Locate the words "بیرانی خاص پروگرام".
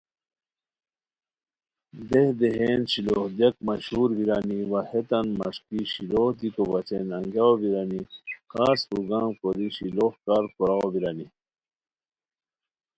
7.61-9.29